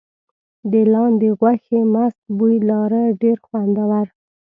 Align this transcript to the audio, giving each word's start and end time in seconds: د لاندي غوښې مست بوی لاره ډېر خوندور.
د 0.71 0.73
لاندي 0.93 1.29
غوښې 1.39 1.79
مست 1.93 2.21
بوی 2.37 2.55
لاره 2.69 3.03
ډېر 3.21 3.37
خوندور. 3.45 4.05